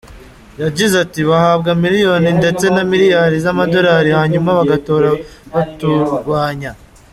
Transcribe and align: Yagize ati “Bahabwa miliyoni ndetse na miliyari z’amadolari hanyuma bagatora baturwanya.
Yagize 0.61 0.95
ati 1.03 1.21
“Bahabwa 1.29 1.71
miliyoni 1.83 2.29
ndetse 2.39 2.65
na 2.75 2.83
miliyari 2.91 3.35
z’amadolari 3.43 4.09
hanyuma 4.19 4.49
bagatora 4.59 5.09
baturwanya. 5.53 6.71